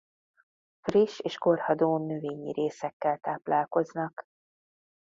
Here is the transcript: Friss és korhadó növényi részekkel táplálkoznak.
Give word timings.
Friss 0.81 1.19
és 1.19 1.37
korhadó 1.37 2.05
növényi 2.07 2.51
részekkel 2.51 3.17
táplálkoznak. 3.17 4.23